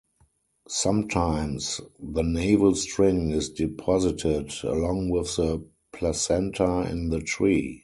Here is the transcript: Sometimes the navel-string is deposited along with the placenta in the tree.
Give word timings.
Sometimes 0.67 1.79
the 1.99 2.23
navel-string 2.23 3.29
is 3.29 3.49
deposited 3.49 4.51
along 4.63 5.09
with 5.11 5.35
the 5.35 5.63
placenta 5.93 6.87
in 6.89 7.09
the 7.09 7.21
tree. 7.21 7.79